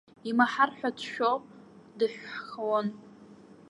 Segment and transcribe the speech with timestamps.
[0.29, 1.37] Имаҳар ҳәа дшәоу,
[1.97, 2.87] дыҳәҳхон.